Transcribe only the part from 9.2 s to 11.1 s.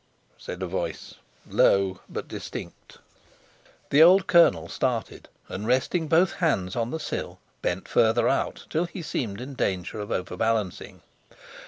in danger of overbalancing.